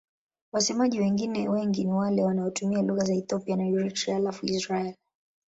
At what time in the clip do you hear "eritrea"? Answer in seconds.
3.67-4.15